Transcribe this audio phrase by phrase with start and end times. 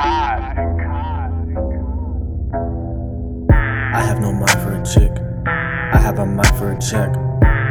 [0.00, 0.62] I
[4.00, 5.10] have no mind for a chick.
[5.44, 7.12] I have a mind for a check.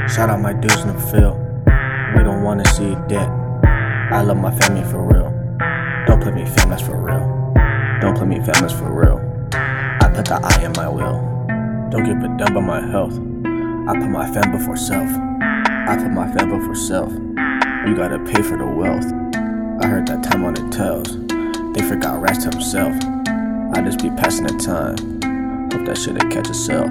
[0.09, 1.37] Shout out my dudes in the field.
[2.17, 3.29] We don't wanna see debt.
[4.11, 5.31] I love my family for real.
[6.05, 7.53] Don't play me fam, that's for real.
[8.01, 9.19] Don't play me fam, that's for real.
[9.53, 11.21] I put the I in my will.
[11.91, 13.13] Don't get put dumb by my health.
[13.87, 15.09] I put my fam before self.
[15.09, 17.09] I put my fam before self.
[17.87, 19.05] You gotta pay for the wealth.
[19.81, 21.15] I heard that time on the tells.
[21.77, 22.91] They forgot rest himself.
[23.77, 24.97] I just be passing the time.
[25.69, 26.89] Hope that shit'll catch itself.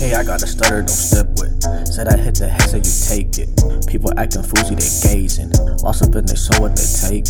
[0.00, 1.52] Hey, I got a stutter, don't step with.
[1.84, 3.52] Said I hit the head, so you take it.
[3.84, 5.52] People acting foolsy, they gazing.
[5.84, 7.28] Lost up in their soul, what they take.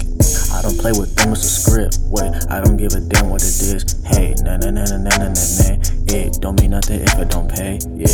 [0.55, 1.99] I don't play with them, it's a script.
[2.15, 3.99] Wait, I don't give a damn what it is.
[4.07, 5.75] Hey, na na na na na na na na.
[6.15, 7.83] It don't mean nothing if it don't pay.
[7.91, 8.07] Yeah.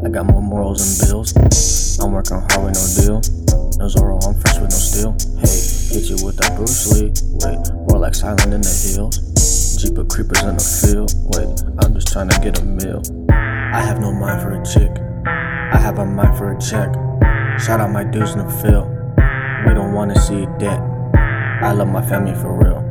[0.00, 1.36] I got more morals than bills.
[2.00, 3.20] I'm working hard with no deal.
[3.76, 5.12] No Zorro, I'm fresh with no steel.
[5.44, 7.12] Hey, hit you with that Bruce Lee.
[7.40, 7.58] Wait,
[7.88, 9.16] more like silent in the hills.
[9.80, 11.12] Jeep of creepers in the field.
[11.32, 11.48] Wait,
[11.80, 13.00] I'm just trying to get a meal.
[13.30, 14.90] I have no mind for a chick.
[15.24, 16.92] I have a mind for a check.
[17.60, 18.88] Shout out my dudes in the field.
[19.66, 20.80] We don't wanna see dead.
[21.62, 22.84] I love my family for real.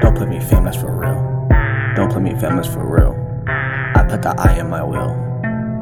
[0.00, 1.20] Don't put me fam, that's for real.
[1.96, 3.12] Don't put me fam, that's for real.
[3.46, 5.14] I put the I in my will.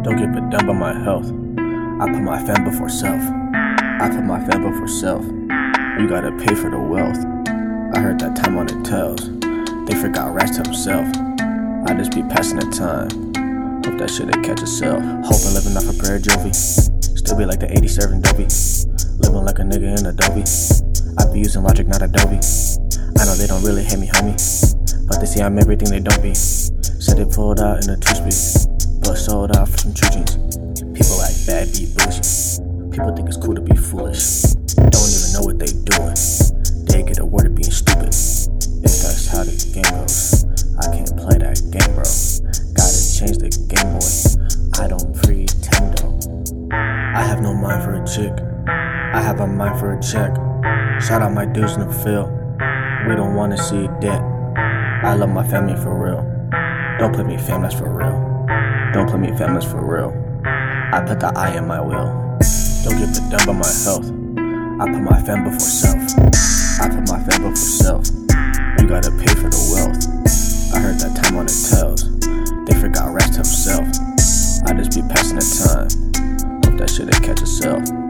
[0.02, 1.26] Don't give a damn about my health.
[1.26, 3.22] I put my fam before self.
[3.22, 5.24] I put my fam before self.
[5.98, 7.18] You gotta pay for the wealth.
[7.94, 9.20] I heard that time on the tells.
[9.86, 11.08] They forgot rest himself.
[11.88, 13.10] I just be passing the time.
[13.84, 15.02] Hope that shit'll catch itself.
[15.24, 16.54] Hoping living off a prayer Jovi.
[16.54, 18.46] Still be like the 87 Dovey.
[19.18, 20.44] Living like a nigga in Adobe.
[21.18, 22.38] I be using Logic, not Adobe.
[22.38, 24.36] I know they don't really hate me, homie.
[25.08, 26.34] But they see I'm everything they don't be.
[26.34, 28.68] Said they pulled out in a two speed.
[29.00, 30.36] But sold out for some true jeans.
[30.94, 32.22] People like bad, beat bougie.
[32.92, 34.54] People think it's cool to be foolish.
[34.76, 35.58] Don't even know what.
[35.58, 35.79] They
[41.94, 42.04] bro.
[42.74, 44.82] Gotta change the game, boy.
[44.82, 46.18] I don't pretend though.
[47.14, 48.32] I have no mind for a chick.
[48.66, 50.34] I have a mind for a check.
[51.02, 52.30] Shout out my dudes in the field.
[53.08, 54.22] We don't wanna see debt.
[55.02, 56.22] I love my family for real.
[56.98, 58.16] Don't put me fam, that's for real.
[58.92, 60.12] Don't put me fam, that's for real.
[60.44, 62.38] I put the I in my will.
[62.84, 64.06] Don't give a damn about my health.
[64.80, 66.59] I put my fam before self.
[73.12, 73.88] Rest himself.
[74.66, 75.88] I just be passing the time.
[76.64, 78.09] Hope that shit'll catch itself.